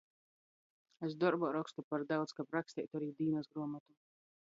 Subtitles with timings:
[1.09, 4.01] Es dorbā rokstu par daudz, kab raksteitu ari dīnysgruomotu.